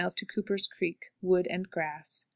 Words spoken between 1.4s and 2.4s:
and grass.